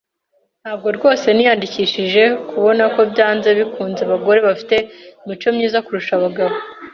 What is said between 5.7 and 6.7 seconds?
kurusha abagabo.